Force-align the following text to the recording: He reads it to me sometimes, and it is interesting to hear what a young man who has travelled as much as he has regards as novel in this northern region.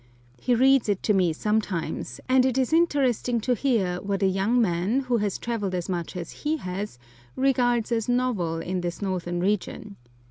He 0.39 0.55
reads 0.55 0.89
it 0.89 1.03
to 1.03 1.13
me 1.13 1.31
sometimes, 1.31 2.19
and 2.27 2.43
it 2.43 2.57
is 2.57 2.73
interesting 2.73 3.39
to 3.41 3.53
hear 3.53 4.01
what 4.01 4.23
a 4.23 4.27
young 4.27 4.59
man 4.59 5.01
who 5.01 5.17
has 5.17 5.37
travelled 5.37 5.75
as 5.75 5.87
much 5.89 6.15
as 6.17 6.31
he 6.41 6.57
has 6.57 6.97
regards 7.35 7.91
as 7.91 8.09
novel 8.09 8.57
in 8.57 8.81
this 8.81 8.99
northern 8.99 9.39
region. 9.41 9.97